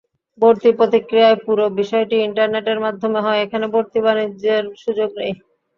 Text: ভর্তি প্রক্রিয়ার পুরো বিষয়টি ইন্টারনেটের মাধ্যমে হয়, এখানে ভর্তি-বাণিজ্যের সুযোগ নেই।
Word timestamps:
ভর্তি 0.39 0.69
প্রক্রিয়ার 0.79 1.35
পুরো 1.45 1.65
বিষয়টি 1.79 2.15
ইন্টারনেটের 2.19 2.79
মাধ্যমে 2.85 3.19
হয়, 3.25 3.39
এখানে 3.41 3.65
ভর্তি-বাণিজ্যের 3.73 4.63
সুযোগ 4.83 5.09
নেই। 5.19 5.33